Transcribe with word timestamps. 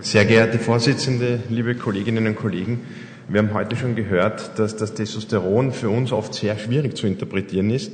Sehr 0.00 0.26
geehrte 0.26 0.58
Vorsitzende, 0.58 1.40
liebe 1.48 1.74
Kolleginnen 1.74 2.26
und 2.26 2.36
Kollegen, 2.36 2.82
wir 3.28 3.40
haben 3.40 3.54
heute 3.54 3.76
schon 3.76 3.96
gehört, 3.96 4.58
dass 4.58 4.76
das 4.76 4.92
Testosteron 4.92 5.72
für 5.72 5.88
uns 5.88 6.12
oft 6.12 6.34
sehr 6.34 6.58
schwierig 6.58 6.96
zu 6.96 7.06
interpretieren 7.06 7.70
ist 7.70 7.92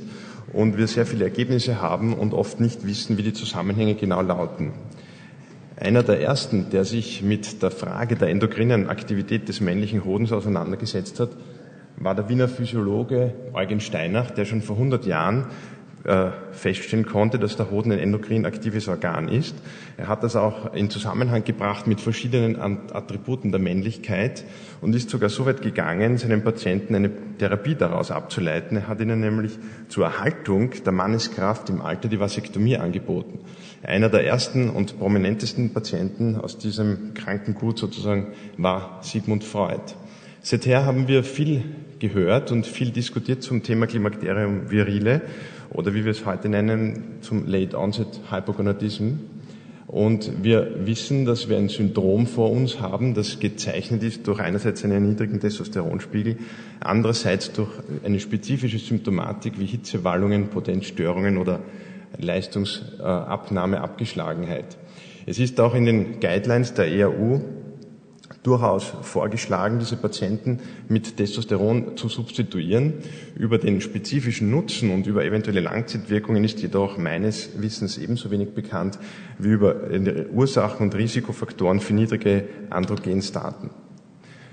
und 0.51 0.77
wir 0.77 0.87
sehr 0.87 1.05
viele 1.05 1.23
Ergebnisse 1.23 1.81
haben 1.81 2.13
und 2.13 2.33
oft 2.33 2.59
nicht 2.59 2.85
wissen, 2.85 3.17
wie 3.17 3.23
die 3.23 3.31
Zusammenhänge 3.31 3.95
genau 3.95 4.21
lauten. 4.21 4.73
Einer 5.77 6.03
der 6.03 6.19
ersten, 6.19 6.69
der 6.71 6.83
sich 6.83 7.21
mit 7.21 7.63
der 7.63 7.71
Frage 7.71 8.17
der 8.17 8.27
endokrinen 8.27 8.89
Aktivität 8.89 9.47
des 9.47 9.61
männlichen 9.61 10.03
Hodens 10.03 10.33
auseinandergesetzt 10.33 11.21
hat, 11.21 11.29
war 11.95 12.15
der 12.15 12.27
Wiener 12.27 12.49
Physiologe 12.49 13.33
Eugen 13.53 13.79
Steinach, 13.79 14.31
der 14.31 14.43
schon 14.43 14.61
vor 14.61 14.75
100 14.75 15.05
Jahren 15.05 15.45
äh, 16.05 16.31
feststellen 16.51 17.05
konnte, 17.05 17.39
dass 17.39 17.55
der 17.55 17.71
Hoden 17.71 17.93
ein 17.93 17.99
endokrin 17.99 18.45
aktives 18.45 18.89
Organ 18.89 19.29
ist. 19.29 19.55
Er 19.95 20.09
hat 20.09 20.21
das 20.23 20.35
auch 20.35 20.73
in 20.73 20.89
Zusammenhang 20.89 21.45
gebracht 21.45 21.87
mit 21.87 22.01
verschiedenen 22.01 22.59
Attributen 22.91 23.51
der 23.51 23.61
Männlichkeit 23.61 24.43
und 24.81 24.93
ist 24.95 25.09
sogar 25.09 25.29
so 25.29 25.45
weit 25.45 25.61
gegangen, 25.61 26.17
seinen 26.17 26.43
Patienten 26.43 26.95
eine 26.95 27.09
Therapie 27.37 27.75
daraus 27.75 28.11
abzuleiten. 28.11 28.75
Er 28.75 28.87
hat 28.89 28.99
ihnen 28.99 29.21
nämlich 29.21 29.57
zur 29.87 30.05
Erhaltung 30.05 30.71
der 30.85 30.91
Manneskraft 30.91 31.69
im 31.69 31.81
Alter 31.81 32.09
die 32.09 32.19
Vasektomie 32.19 32.75
angeboten. 32.75 33.39
Einer 33.81 34.09
der 34.09 34.25
ersten 34.25 34.69
und 34.69 34.99
prominentesten 34.99 35.73
Patienten 35.73 36.35
aus 36.35 36.57
diesem 36.57 37.13
Krankengut 37.13 37.79
sozusagen 37.79 38.33
war 38.57 38.99
Sigmund 39.03 39.45
Freud. 39.45 39.95
Seither 40.41 40.85
haben 40.85 41.07
wir 41.07 41.23
viel 41.23 41.63
gehört 41.99 42.51
und 42.51 42.67
viel 42.67 42.91
diskutiert 42.91 43.43
zum 43.43 43.63
Thema 43.63 43.87
Klimakterium 43.87 44.69
virile 44.69 45.21
oder 45.73 45.93
wie 45.93 46.05
wir 46.05 46.11
es 46.11 46.25
heute 46.25 46.49
nennen, 46.49 47.17
zum 47.21 47.47
Late 47.47 47.77
Onset 47.77 48.07
Hypogonadism. 48.29 49.13
Und 49.87 50.43
wir 50.43 50.87
wissen, 50.87 51.25
dass 51.25 51.49
wir 51.49 51.57
ein 51.57 51.69
Syndrom 51.69 52.25
vor 52.25 52.51
uns 52.51 52.79
haben, 52.79 53.13
das 53.13 53.39
gezeichnet 53.39 54.01
ist 54.01 54.27
durch 54.27 54.39
einerseits 54.39 54.83
einen 54.83 55.07
niedrigen 55.07 55.39
Testosteronspiegel, 55.39 56.37
andererseits 56.79 57.51
durch 57.51 57.69
eine 58.03 58.19
spezifische 58.19 58.79
Symptomatik 58.79 59.59
wie 59.59 59.65
Hitzewallungen, 59.65 60.47
Potenzstörungen 60.47 61.37
oder 61.37 61.59
Leistungsabnahme, 62.17 63.81
Abgeschlagenheit. 63.81 64.77
Es 65.25 65.37
ist 65.39 65.59
auch 65.59 65.75
in 65.75 65.85
den 65.85 66.19
Guidelines 66.19 66.73
der 66.73 66.87
EAU 66.87 67.41
durchaus 68.41 68.85
vorgeschlagen, 69.01 69.79
diese 69.79 69.95
Patienten 69.95 70.59
mit 70.87 71.17
Testosteron 71.17 71.95
zu 71.97 72.09
substituieren. 72.09 72.93
Über 73.35 73.57
den 73.57 73.81
spezifischen 73.81 74.49
Nutzen 74.49 74.91
und 74.91 75.07
über 75.07 75.23
eventuelle 75.23 75.61
Langzeitwirkungen 75.61 76.43
ist 76.43 76.61
jedoch 76.61 76.97
meines 76.97 77.61
Wissens 77.61 77.97
ebenso 77.97 78.31
wenig 78.31 78.53
bekannt 78.53 78.97
wie 79.37 79.49
über 79.49 79.75
Ursachen 80.31 80.87
und 80.87 80.95
Risikofaktoren 80.95 81.79
für 81.79 81.93
niedrige 81.93 82.45
Androgenstaten. 82.69 83.69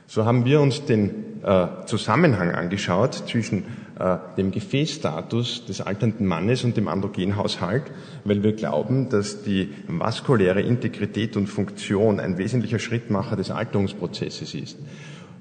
So 0.06 0.25
haben 0.25 0.45
wir 0.45 0.61
uns 0.61 0.84
den 0.84 1.42
äh, 1.45 1.69
Zusammenhang 1.86 2.51
angeschaut 2.51 3.14
zwischen 3.28 3.64
äh, 4.00 4.16
dem 4.38 4.50
Gefäßstatus 4.50 5.66
des 5.66 5.82
alternden 5.82 6.26
Mannes 6.26 6.64
und 6.64 6.74
dem 6.76 6.88
Androgenhaushalt, 6.88 7.82
weil 8.24 8.42
wir 8.42 8.54
glauben, 8.54 9.10
dass 9.10 9.42
die 9.42 9.68
vaskuläre 9.88 10.62
Integrität 10.62 11.36
und 11.36 11.48
Funktion 11.48 12.18
ein 12.18 12.38
wesentlicher 12.38 12.78
Schrittmacher 12.78 13.36
des 13.36 13.50
Alterungsprozesses 13.50 14.54
ist. 14.54 14.78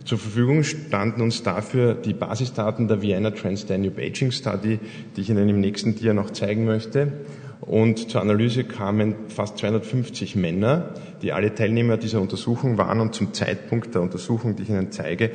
Zur 0.03 0.17
Verfügung 0.17 0.63
standen 0.63 1.21
uns 1.21 1.41
dafür 1.41 1.93
die 1.93 2.13
Basisdaten 2.13 2.89
der 2.89 3.01
Vienna 3.01 3.31
Trans-Danube 3.31 4.01
Aging 4.01 4.31
Study, 4.31 4.79
die 5.15 5.21
ich 5.21 5.29
Ihnen 5.29 5.47
im 5.47 5.61
nächsten 5.61 5.95
Dia 5.95 6.13
noch 6.13 6.31
zeigen 6.31 6.65
möchte. 6.65 7.13
Und 7.61 8.09
zur 8.09 8.21
Analyse 8.21 8.63
kamen 8.63 9.15
fast 9.27 9.57
250 9.57 10.37
Männer, 10.37 10.93
die 11.21 11.33
alle 11.33 11.53
Teilnehmer 11.53 11.97
dieser 11.97 12.21
Untersuchung 12.21 12.77
waren 12.77 13.01
und 13.01 13.13
zum 13.13 13.33
Zeitpunkt 13.33 13.93
der 13.93 14.01
Untersuchung, 14.01 14.55
die 14.55 14.63
ich 14.63 14.69
Ihnen 14.69 14.91
zeige, 14.91 15.31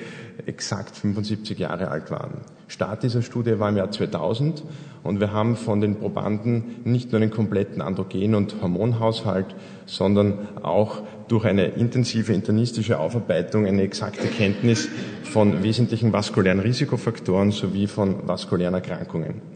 exakt 0.46 0.96
75 0.96 1.58
Jahre 1.58 1.88
alt 1.88 2.10
waren. 2.10 2.38
Start 2.66 3.02
dieser 3.02 3.20
Studie 3.20 3.58
war 3.58 3.68
im 3.68 3.76
Jahr 3.76 3.90
2000 3.90 4.62
und 5.02 5.20
wir 5.20 5.32
haben 5.32 5.54
von 5.54 5.82
den 5.82 5.96
Probanden 5.96 6.76
nicht 6.84 7.12
nur 7.12 7.20
einen 7.20 7.30
kompletten 7.30 7.82
Androgen- 7.82 8.34
und 8.34 8.56
Hormonhaushalt, 8.62 9.54
sondern 9.84 10.48
auch 10.62 11.02
durch 11.28 11.44
eine 11.44 11.66
intensive 11.66 12.32
internistische 12.32 12.98
Aufarbeitung 12.98 13.66
eine 13.66 13.82
exakte 13.82 14.28
Kenntnis 14.28 14.88
von 15.24 15.62
wesentlichen 15.62 16.12
vaskulären 16.14 16.60
Risikofaktoren 16.60 17.50
sowie 17.50 17.86
von 17.86 18.26
vaskulären 18.26 18.74
Erkrankungen. 18.74 19.53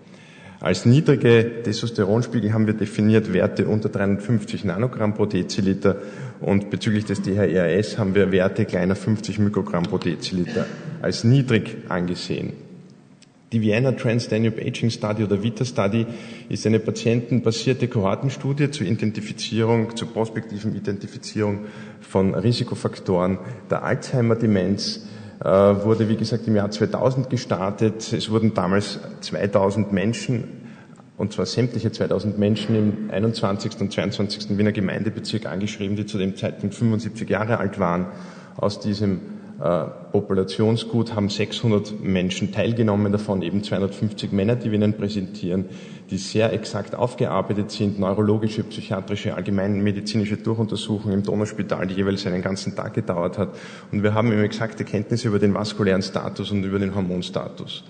Als 0.61 0.85
niedrige 0.85 1.63
Testosteronspiegel 1.63 2.53
haben 2.53 2.67
wir 2.67 2.75
definiert 2.75 3.33
Werte 3.33 3.69
unter 3.69 3.89
350 3.89 4.65
Nanogramm 4.65 5.15
pro 5.15 5.25
Deziliter 5.25 5.99
und 6.41 6.71
bezüglich 6.71 7.05
des 7.05 7.23
DHRS 7.23 7.97
haben 7.97 8.17
wir 8.17 8.33
Werte 8.33 8.65
kleiner 8.65 8.97
50 8.97 9.39
Mikrogramm 9.39 9.85
pro 9.85 9.99
Deziliter 9.99 10.67
als 11.01 11.23
niedrig 11.23 11.77
angesehen. 11.89 12.55
Die 13.53 13.63
Vienna 13.63 13.93
Trans-Danube 13.93 14.61
Aging 14.61 14.91
Study 14.91 15.23
oder 15.23 15.43
VITA 15.43 15.65
Study 15.65 16.07
ist 16.49 16.67
eine 16.67 16.81
patientenbasierte 16.81 17.87
Kohortenstudie 17.87 18.71
zur 18.73 18.87
Identifizierung, 18.87 19.97
zur 19.97 20.13
prospektiven 20.13 20.75
Identifizierung 20.75 21.61
von 22.01 22.35
Risikofaktoren 22.35 23.39
der 23.71 23.85
Alzheimer-Demenz 23.85 25.07
wurde, 25.41 26.09
wie 26.09 26.17
gesagt, 26.17 26.47
im 26.49 26.57
Jahr 26.57 26.71
2000 26.71 27.31
gestartet. 27.31 28.13
Es 28.13 28.31
wurden 28.31 28.55
damals 28.55 28.99
2000 29.21 29.93
Menschen, 29.93 30.45
und 31.17 31.33
zwar 31.33 31.47
sämtliche 31.47 31.93
2000 31.93 32.39
Menschen 32.39 32.75
im 32.75 33.11
21. 33.11 33.81
und 33.81 33.93
22. 33.93 34.59
Wiener 34.59 34.73
Gemeindebezirk 34.73 35.47
angeschrieben, 35.47 35.97
die 35.97 36.07
zu 36.07 36.19
dem 36.19 36.37
Zeitpunkt 36.37 36.75
75 36.75 37.29
Jahre 37.29 37.59
alt 37.59 37.79
waren. 37.79 38.07
Aus 38.57 38.81
diesem 38.81 39.17
äh, 39.17 39.38
Populationsgut 39.59 41.17
haben 41.17 41.29
600 41.29 42.01
Menschen 42.01 42.53
teilgenommen, 42.53 43.11
davon 43.11 43.43
eben 43.43 43.65
250 43.65 44.31
Männer, 44.31 44.55
die 44.55 44.71
wir 44.71 44.79
Ihnen 44.79 44.97
präsentieren, 44.97 45.65
die 46.11 46.17
sehr 46.17 46.53
exakt 46.53 46.95
aufgearbeitet 46.95 47.73
sind, 47.73 47.99
neurologische, 47.99 48.63
psychiatrische, 48.63 49.35
allgemeinmedizinische 49.35 50.37
Durchuntersuchungen 50.37 51.19
im 51.19 51.23
Donauspital, 51.25 51.89
die 51.89 51.95
jeweils 51.95 52.25
einen 52.27 52.41
ganzen 52.41 52.77
Tag 52.77 52.95
gedauert 52.95 53.37
hat. 53.37 53.49
Und 53.91 54.05
wir 54.05 54.15
haben 54.15 54.33
eben 54.33 54.45
exakte 54.45 54.85
Kenntnisse 54.85 55.27
über 55.27 55.41
den 55.41 55.55
vaskulären 55.55 56.03
Status 56.03 56.53
und 56.53 56.63
über 56.63 56.79
den 56.79 56.95
Hormonstatus. 56.95 57.83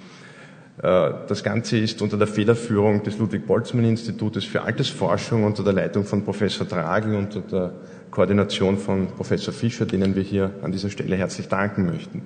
Äh, 0.83 1.11
das 1.29 1.45
Ganze 1.45 1.77
ist 1.77 2.01
unter 2.01 2.17
der 2.17 2.29
Federführung 2.29 3.03
des 3.03 3.19
Ludwig-Boltzmann-Institutes 3.19 4.45
für 4.45 4.63
Altersforschung 4.63 5.45
unter 5.45 5.63
der 5.63 5.75
Leitung 5.75 6.05
von 6.05 6.25
Professor 6.25 6.67
Dragel 6.67 7.15
und 7.15 7.37
unter 7.37 7.59
der 7.59 7.73
Koordination 8.11 8.79
von 8.79 9.09
Professor 9.09 9.53
Fischer, 9.53 9.87
denen 9.87 10.15
wir 10.15 10.23
hier 10.23 10.51
an 10.63 10.73
dieser 10.73 10.91
Stelle 10.91 11.17
herzlich 11.17 11.49
danken 11.49 11.87
möchten. 11.87 12.23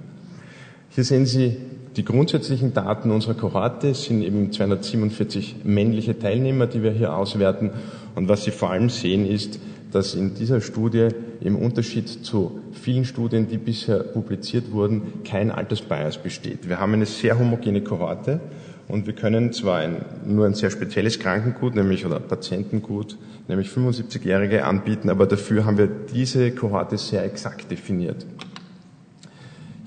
Hier 0.91 1.05
sehen 1.05 1.27
Sie 1.27 1.57
die 1.97 2.05
grundsätzlichen 2.05 2.73
Daten 2.73 3.11
unserer 3.11 3.35
Kohorte. 3.35 3.89
Es 3.89 4.05
sind 4.05 4.23
eben 4.23 4.53
247 4.53 5.57
männliche 5.65 6.19
Teilnehmer, 6.19 6.67
die 6.67 6.83
wir 6.83 6.91
hier 6.93 7.15
auswerten. 7.15 7.71
Und 8.15 8.29
was 8.29 8.45
Sie 8.45 8.51
vor 8.51 8.71
allem 8.71 8.89
sehen, 8.89 9.27
ist, 9.27 9.59
dass 9.91 10.15
in 10.15 10.35
dieser 10.35 10.61
Studie 10.61 11.09
im 11.41 11.57
Unterschied 11.57 12.09
zu 12.09 12.61
vielen 12.73 13.05
Studien, 13.05 13.49
die 13.49 13.59
bisher 13.59 13.99
publiziert 13.99 14.73
wurden, 14.73 15.23
kein 15.25 15.51
Altersbias 15.51 16.19
besteht. 16.19 16.69
Wir 16.69 16.81
haben 16.81 16.95
eine 16.95 17.07
sehr 17.07 17.39
homogene 17.39 17.83
Kohorte 17.83 18.41
und 18.89 19.07
wir 19.07 19.15
können 19.15 19.53
zwar 19.53 19.79
ein, 19.79 20.05
nur 20.27 20.47
ein 20.47 20.55
sehr 20.55 20.71
spezielles 20.71 21.19
Krankengut, 21.19 21.75
nämlich 21.75 22.05
oder 22.05 22.21
Patientengut, 22.21 23.17
nämlich 23.49 23.69
75-Jährige 23.69 24.65
anbieten, 24.65 25.11
aber 25.11 25.27
dafür 25.27 25.65
haben 25.65 25.79
wir 25.79 25.87
diese 25.87 26.51
Kohorte 26.53 26.99
sehr 26.99 27.25
exakt 27.25 27.71
definiert. 27.71 28.27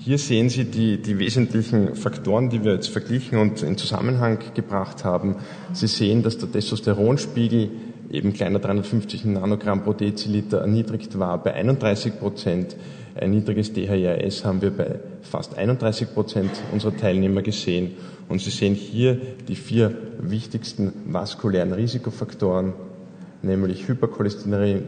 Hier 0.06 0.18
sehen 0.18 0.48
Sie 0.50 0.64
die, 0.64 1.02
die 1.02 1.18
wesentlichen 1.18 1.96
Faktoren, 1.96 2.48
die 2.48 2.62
wir 2.62 2.74
jetzt 2.74 2.90
verglichen 2.90 3.38
und 3.38 3.64
in 3.64 3.76
Zusammenhang 3.76 4.38
gebracht 4.54 5.04
haben. 5.04 5.34
Sie 5.72 5.88
sehen, 5.88 6.22
dass 6.22 6.38
der 6.38 6.52
Testosteronspiegel 6.52 7.70
eben 8.10 8.32
kleiner 8.32 8.58
350 8.58 9.24
Nanogramm 9.24 9.82
pro 9.82 9.92
Deziliter 9.92 10.58
erniedrigt 10.58 11.18
war 11.18 11.42
bei 11.42 11.54
31 11.54 12.18
Prozent. 12.18 12.76
Ein 13.14 13.30
niedriges 13.30 13.72
DHRS 13.72 14.44
haben 14.44 14.60
wir 14.60 14.70
bei 14.70 15.00
fast 15.22 15.56
31 15.56 16.12
Prozent 16.12 16.50
unserer 16.72 16.96
Teilnehmer 16.96 17.42
gesehen. 17.42 17.92
Und 18.28 18.40
Sie 18.40 18.50
sehen 18.50 18.74
hier 18.74 19.18
die 19.48 19.56
vier 19.56 19.96
wichtigsten 20.18 20.92
vaskulären 21.06 21.72
Risikofaktoren, 21.72 22.74
nämlich 23.42 23.88
Hypercholesterinämie, 23.88 24.82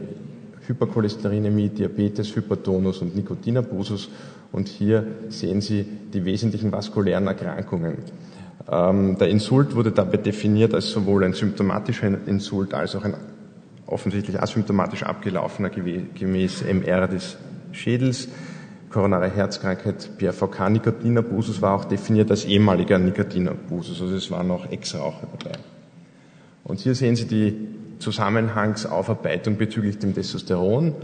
Hypercholesterinämie, 0.67 1.69
Diabetes, 1.69 2.35
Hypertonus 2.35 3.01
und 3.01 3.15
Nikotinabusus. 3.15 4.09
Und 4.51 4.67
hier 4.67 5.05
sehen 5.29 5.61
Sie 5.61 5.85
die 6.13 6.25
wesentlichen 6.25 6.71
vaskulären 6.71 7.25
Erkrankungen. 7.27 7.97
Ähm, 8.69 9.17
der 9.17 9.29
Insult 9.29 9.75
wurde 9.75 9.91
dabei 9.91 10.17
definiert 10.17 10.73
als 10.73 10.89
sowohl 10.89 11.23
ein 11.23 11.33
symptomatischer 11.33 12.11
Insult 12.27 12.73
als 12.73 12.95
auch 12.95 13.03
ein 13.03 13.15
offensichtlich 13.85 14.41
asymptomatisch 14.41 15.03
abgelaufener 15.03 15.69
gemäß 15.69 16.63
MR 16.63 17.07
des 17.07 17.37
Schädels. 17.71 18.27
Koronare 18.89 19.29
Herzkrankheit, 19.29 20.17
PRVK, 20.17 20.69
Nikotinabusus 20.69 21.61
war 21.61 21.75
auch 21.75 21.85
definiert 21.85 22.31
als 22.31 22.45
ehemaliger 22.45 22.97
Nikotinabusus, 22.97 24.01
also 24.01 24.15
es 24.15 24.31
waren 24.31 24.47
noch 24.47 24.71
Ex-Raucher 24.71 25.27
dabei. 25.37 25.57
Und 26.63 26.79
hier 26.79 26.95
sehen 26.95 27.15
Sie 27.15 27.25
die 27.25 27.55
Zusammenhangsaufarbeitung 27.99 29.57
bezüglich 29.57 29.99
dem 29.99 30.15
Testosteron. 30.15 30.95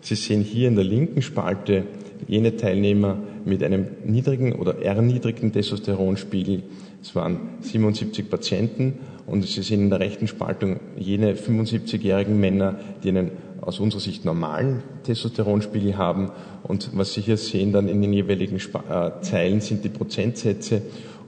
Sie 0.00 0.14
sehen 0.14 0.42
hier 0.42 0.68
in 0.68 0.74
der 0.74 0.84
linken 0.84 1.22
Spalte 1.22 1.84
jene 2.26 2.56
Teilnehmer 2.56 3.18
mit 3.48 3.62
einem 3.62 3.86
niedrigen 4.04 4.52
oder 4.52 4.82
erniedrigten 4.82 5.52
Testosteronspiegel. 5.52 6.62
Es 7.02 7.14
waren 7.14 7.40
77 7.60 8.28
Patienten 8.28 8.98
und 9.26 9.46
Sie 9.46 9.62
sehen 9.62 9.82
in 9.82 9.90
der 9.90 10.00
rechten 10.00 10.26
Spaltung 10.26 10.80
jene 10.96 11.34
75-jährigen 11.34 12.38
Männer, 12.38 12.76
die 13.02 13.10
einen 13.10 13.30
aus 13.60 13.80
unserer 13.80 14.00
Sicht 14.00 14.24
normalen 14.24 14.82
Testosteronspiegel 15.04 15.96
haben. 15.96 16.30
Und 16.62 16.90
was 16.94 17.14
Sie 17.14 17.20
hier 17.20 17.36
sehen 17.36 17.72
dann 17.72 17.88
in 17.88 18.00
den 18.00 18.12
jeweiligen 18.12 18.56
äh, 18.56 19.10
Zeilen 19.20 19.60
sind 19.60 19.84
die 19.84 19.88
Prozentsätze. 19.88 20.82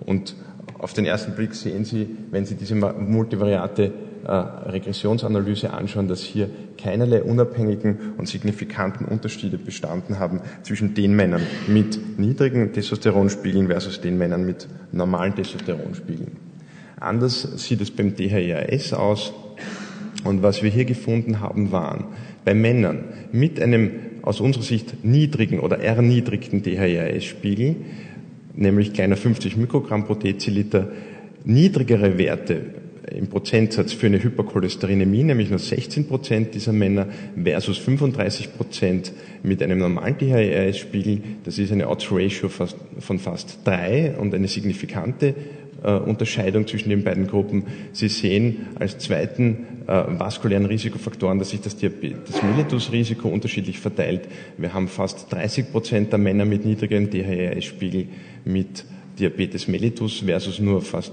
Und 0.07 0.35
auf 0.79 0.93
den 0.93 1.05
ersten 1.05 1.35
Blick 1.35 1.55
sehen 1.55 1.85
Sie, 1.85 2.09
wenn 2.31 2.47
Sie 2.47 2.55
diese 2.55 2.75
multivariate 2.75 3.93
Regressionsanalyse 4.25 5.73
anschauen, 5.73 6.09
dass 6.09 6.23
hier 6.23 6.51
keinerlei 6.77 7.23
unabhängigen 7.23 8.15
und 8.19 8.29
signifikanten 8.29 9.07
Unterschiede 9.07 9.59
bestanden 9.59 10.19
haben 10.19 10.41
zwischen 10.63 10.95
den 10.95 11.15
Männern 11.15 11.43
mit 11.67 12.19
niedrigen 12.19 12.73
Testosteronspiegeln 12.73 13.69
versus 13.69 14.01
den 14.01 14.19
Männern 14.19 14.45
mit 14.45 14.69
normalen 14.93 15.35
Testosteronspiegeln. 15.35 16.33
Anders 16.99 17.43
sieht 17.57 17.81
es 17.81 17.91
beim 17.91 18.15
DHEAS 18.15 18.93
aus. 18.93 19.33
Und 20.25 20.43
was 20.43 20.63
wir 20.63 20.71
hier 20.71 20.85
gefunden 20.85 21.41
haben, 21.41 21.73
waren 21.73 22.05
bei 22.45 22.55
Männern 22.55 23.05
mit 23.33 23.61
einem 23.61 23.93
aus 24.23 24.41
unserer 24.41 24.65
Sicht 24.65 25.03
niedrigen 25.03 25.61
oder 25.61 25.81
erniedrigten 25.81 26.63
DHEAS-Spiegel, 26.63 27.77
nämlich 28.55 28.93
kleiner 28.93 29.17
50 29.17 29.57
Mikrogramm 29.57 30.05
pro 30.05 30.15
Deziliter, 30.15 30.89
niedrigere 31.45 32.19
Werte 32.19 32.75
im 33.11 33.29
Prozentsatz 33.29 33.93
für 33.93 34.07
eine 34.07 34.23
Hypercholesterinämie, 34.23 35.25
nämlich 35.25 35.51
nur 35.51 35.59
16 35.59 36.07
Prozent 36.07 36.55
dieser 36.55 36.73
Männer 36.73 37.07
versus 37.43 37.79
35 37.79 38.57
Prozent 38.57 39.13
mit 39.43 39.63
einem 39.63 39.79
normalen 39.79 40.19
DHEAS-Spiegel. 40.19 41.21
Das 41.45 41.59
ist 41.59 41.73
eine 41.73 41.89
Odds-Ratio 41.89 42.49
von 42.49 43.19
fast 43.19 43.61
drei 43.65 44.15
und 44.19 44.35
eine 44.35 44.49
signifikante 44.49 45.35
äh, 45.83 45.93
Unterscheidung 45.93 46.67
zwischen 46.67 46.91
den 46.91 47.03
beiden 47.03 47.27
Gruppen. 47.27 47.65
Sie 47.93 48.09
sehen 48.09 48.69
als 48.79 48.99
zweiten 48.99 49.67
äh, 49.87 50.03
vaskulären 50.07 50.67
Risikofaktoren, 50.67 51.39
dass 51.39 51.51
sich 51.51 51.63
das 51.63 51.77
Diabetes 51.77 52.43
mellitus-Risiko 52.43 53.29
unterschiedlich 53.29 53.79
verteilt. 53.79 54.29
Wir 54.59 54.75
haben 54.75 54.89
fast 54.89 55.33
30 55.33 55.73
Prozent 55.73 56.13
der 56.13 56.19
Männer 56.19 56.45
mit 56.45 56.67
niedrigem 56.67 57.09
DHEAS-Spiegel 57.09 58.09
mit 58.45 58.85
Diabetes 59.19 59.69
mellitus 59.69 60.21
versus 60.21 60.61
nur 60.61 60.83
fast 60.83 61.13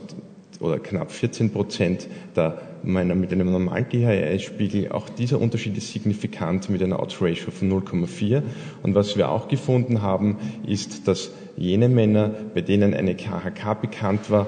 oder 0.60 0.80
knapp 0.80 1.12
14 1.12 1.52
Prozent 1.52 2.08
der 2.36 2.62
Männer 2.84 3.16
mit 3.16 3.32
einem 3.32 3.52
normalen 3.52 3.88
DHEAS-Spiegel. 3.90 4.92
Auch 4.92 5.10
dieser 5.10 5.40
Unterschied 5.42 5.78
ist 5.78 5.92
signifikant 5.92 6.70
mit 6.70 6.82
einer 6.82 7.02
Odds-Ratio 7.02 7.52
von 7.52 7.72
0,4. 7.72 8.42
Und 8.84 8.96
was 8.96 9.18
wir 9.18 9.30
auch 9.30 9.48
gefunden 9.48 10.02
haben, 10.02 10.38
ist, 10.66 11.08
dass 11.08 11.32
jene 11.58 11.90
Männer, 11.90 12.32
bei 12.54 12.62
denen 12.62 12.94
eine 12.94 13.16
KHK 13.16 13.82
bekannt 13.82 14.30
war, 14.30 14.48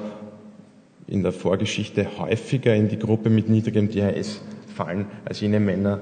in 1.08 1.24
der 1.24 1.32
Vorgeschichte 1.32 2.20
häufiger 2.20 2.76
in 2.76 2.88
die 2.88 3.00
Gruppe 3.00 3.30
mit 3.30 3.50
niedrigem 3.50 3.90
DHS 3.90 4.42
fallen 4.76 5.08
als 5.26 5.42
jene 5.42 5.60
Männer, 5.60 6.00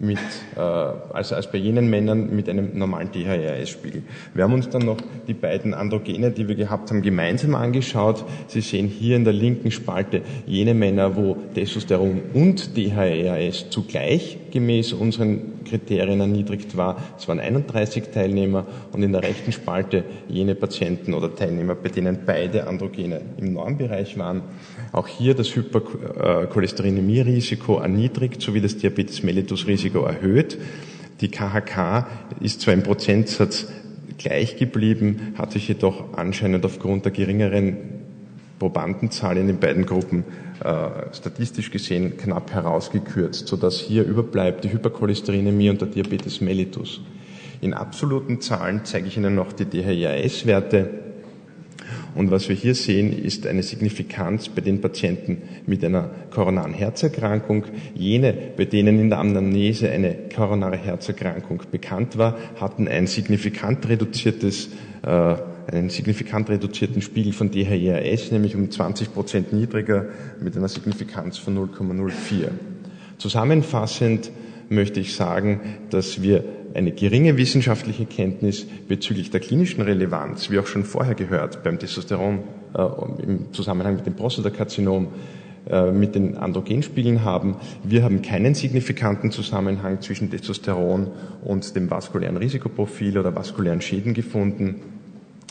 mit, 0.00 0.18
äh, 0.56 0.60
also 0.60 1.34
als 1.34 1.50
bei 1.50 1.58
jenen 1.58 1.90
Männern 1.90 2.34
mit 2.34 2.48
einem 2.48 2.78
normalen 2.78 3.10
DHRS-Spiegel. 3.12 4.02
Wir 4.34 4.44
haben 4.44 4.54
uns 4.54 4.68
dann 4.68 4.82
noch 4.82 4.98
die 5.26 5.34
beiden 5.34 5.74
Androgene, 5.74 6.30
die 6.30 6.48
wir 6.48 6.54
gehabt 6.54 6.90
haben, 6.90 7.02
gemeinsam 7.02 7.54
angeschaut. 7.54 8.24
Sie 8.46 8.60
sehen 8.60 8.86
hier 8.86 9.16
in 9.16 9.24
der 9.24 9.32
linken 9.32 9.70
Spalte 9.70 10.22
jene 10.46 10.74
Männer, 10.74 11.16
wo 11.16 11.36
Testosteron 11.54 12.20
und 12.34 12.76
DHRS 12.76 13.70
zugleich 13.70 14.38
gemäß 14.50 14.92
unseren 14.92 15.64
Kriterien 15.64 16.20
erniedrigt 16.20 16.76
war. 16.76 16.96
Es 17.18 17.26
waren 17.28 17.40
31 17.40 18.04
Teilnehmer 18.12 18.66
und 18.92 19.02
in 19.02 19.12
der 19.12 19.22
rechten 19.22 19.52
Spalte 19.52 20.04
jene 20.28 20.54
Patienten 20.54 21.14
oder 21.14 21.34
Teilnehmer, 21.34 21.74
bei 21.74 21.88
denen 21.88 22.18
beide 22.26 22.66
Androgene 22.66 23.22
im 23.36 23.52
Normbereich 23.52 24.18
waren. 24.18 24.42
Auch 24.92 25.08
hier 25.08 25.34
das 25.34 25.54
Hypercholesterinämie-Risiko 25.54 27.78
erniedrigt, 27.78 28.42
sowie 28.42 28.60
das 28.60 28.76
Diabetes 28.76 29.22
mellitus-Risiko 29.22 30.04
erhöht. 30.04 30.58
Die 31.20 31.30
KHK 31.30 32.06
ist 32.40 32.60
zwar 32.60 32.74
im 32.74 32.82
Prozentsatz 32.82 33.68
gleich 34.18 34.56
geblieben, 34.56 35.34
hat 35.36 35.52
sich 35.52 35.68
jedoch 35.68 36.14
anscheinend 36.14 36.64
aufgrund 36.64 37.04
der 37.04 37.12
geringeren 37.12 37.97
Probandenzahl 38.58 39.36
in 39.36 39.46
den 39.46 39.58
beiden 39.58 39.86
Gruppen 39.86 40.24
äh, 40.64 41.14
statistisch 41.14 41.70
gesehen 41.70 42.16
knapp 42.16 42.52
herausgekürzt, 42.52 43.46
sodass 43.46 43.78
hier 43.78 44.04
überbleibt 44.04 44.64
die 44.64 44.72
Hypercholesterinämie 44.72 45.70
und 45.70 45.80
der 45.80 45.88
Diabetes 45.88 46.40
mellitus. 46.40 47.00
In 47.60 47.74
absoluten 47.74 48.40
Zahlen 48.40 48.82
zeige 48.84 49.08
ich 49.08 49.16
Ihnen 49.16 49.34
noch 49.34 49.52
die 49.52 49.64
DHIAS-Werte. 49.64 50.90
Und 52.14 52.30
was 52.30 52.48
wir 52.48 52.56
hier 52.56 52.74
sehen, 52.74 53.12
ist 53.12 53.46
eine 53.46 53.62
Signifikanz 53.62 54.48
bei 54.48 54.60
den 54.60 54.80
Patienten 54.80 55.42
mit 55.66 55.84
einer 55.84 56.10
koronaren 56.30 56.74
Herzerkrankung. 56.74 57.64
Jene, 57.94 58.34
bei 58.56 58.64
denen 58.64 58.98
in 58.98 59.08
der 59.08 59.18
Anamnese 59.18 59.90
eine 59.90 60.16
koronare 60.34 60.76
Herzerkrankung 60.76 61.62
bekannt 61.70 62.18
war, 62.18 62.36
hatten 62.60 62.88
ein 62.88 63.06
signifikant 63.06 63.88
reduziertes 63.88 64.70
äh, 65.02 65.36
einen 65.72 65.90
signifikant 65.90 66.48
reduzierten 66.48 67.02
Spiegel 67.02 67.32
von 67.32 67.50
DHEAS, 67.50 68.32
nämlich 68.32 68.56
um 68.56 68.70
20 68.70 69.12
Prozent 69.12 69.52
niedriger 69.52 70.06
mit 70.40 70.56
einer 70.56 70.68
Signifikanz 70.68 71.36
von 71.38 71.56
0,04. 71.56 72.48
Zusammenfassend 73.18 74.30
möchte 74.70 75.00
ich 75.00 75.14
sagen, 75.14 75.60
dass 75.90 76.22
wir 76.22 76.44
eine 76.74 76.92
geringe 76.92 77.36
wissenschaftliche 77.36 78.06
Kenntnis 78.06 78.66
bezüglich 78.88 79.30
der 79.30 79.40
klinischen 79.40 79.82
Relevanz, 79.82 80.50
wie 80.50 80.58
auch 80.58 80.66
schon 80.66 80.84
vorher 80.84 81.14
gehört, 81.14 81.62
beim 81.64 81.78
Testosteron 81.78 82.40
äh, 82.74 83.22
im 83.22 83.52
Zusammenhang 83.52 83.96
mit 83.96 84.06
dem 84.06 84.14
Prostatakarzinom, 84.14 85.08
äh, 85.68 85.90
mit 85.90 86.14
den 86.14 86.36
Androgenspiegeln 86.36 87.24
haben. 87.24 87.56
Wir 87.82 88.04
haben 88.04 88.22
keinen 88.22 88.54
signifikanten 88.54 89.30
Zusammenhang 89.30 90.00
zwischen 90.00 90.30
Testosteron 90.30 91.08
und 91.42 91.74
dem 91.74 91.90
vaskulären 91.90 92.36
Risikoprofil 92.36 93.18
oder 93.18 93.34
vaskulären 93.34 93.80
Schäden 93.80 94.14
gefunden 94.14 94.97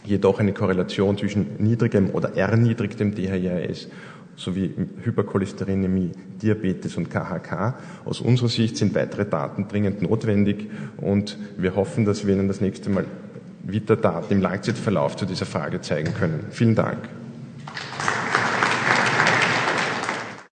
jedoch 0.07 0.39
eine 0.39 0.53
Korrelation 0.53 1.17
zwischen 1.17 1.57
niedrigem 1.59 2.09
oder 2.11 2.35
erniedrigtem 2.35 3.13
DHIAS 3.13 3.87
sowie 4.35 4.71
Hypercholesterinämie, 5.03 6.11
Diabetes 6.41 6.95
und 6.95 7.09
KHK. 7.09 7.75
Aus 8.05 8.21
unserer 8.21 8.49
Sicht 8.49 8.77
sind 8.77 8.95
weitere 8.95 9.25
Daten 9.25 9.67
dringend 9.67 10.01
notwendig 10.01 10.69
und 10.97 11.37
wir 11.57 11.75
hoffen, 11.75 12.05
dass 12.05 12.25
wir 12.25 12.35
Ihnen 12.35 12.47
das 12.47 12.61
nächste 12.61 12.89
Mal 12.89 13.05
wieder 13.63 13.97
Daten 13.97 14.33
im 14.33 14.41
Langzeitverlauf 14.41 15.17
zu 15.17 15.25
dieser 15.25 15.45
Frage 15.45 15.81
zeigen 15.81 16.13
können. 16.13 16.45
Vielen 16.51 16.75
Dank. 16.75 16.99